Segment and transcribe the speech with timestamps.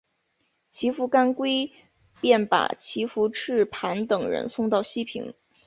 [0.67, 1.71] 乞伏干归
[2.19, 5.35] 便把乞伏炽磐等人送到西平。